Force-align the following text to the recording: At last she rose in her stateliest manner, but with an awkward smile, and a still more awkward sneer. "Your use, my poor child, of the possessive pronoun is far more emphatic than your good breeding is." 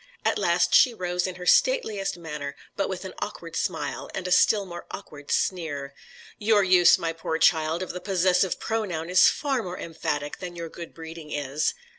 At 0.25 0.39
last 0.39 0.73
she 0.73 0.95
rose 0.95 1.27
in 1.27 1.35
her 1.35 1.45
stateliest 1.45 2.17
manner, 2.17 2.55
but 2.75 2.89
with 2.89 3.05
an 3.05 3.13
awkward 3.19 3.55
smile, 3.55 4.09
and 4.15 4.27
a 4.27 4.31
still 4.31 4.65
more 4.65 4.87
awkward 4.89 5.29
sneer. 5.29 5.93
"Your 6.39 6.63
use, 6.63 6.97
my 6.97 7.13
poor 7.13 7.37
child, 7.37 7.83
of 7.83 7.91
the 7.91 8.01
possessive 8.01 8.59
pronoun 8.59 9.11
is 9.11 9.27
far 9.27 9.61
more 9.61 9.77
emphatic 9.77 10.39
than 10.39 10.55
your 10.55 10.69
good 10.69 10.95
breeding 10.95 11.31
is." 11.31 11.75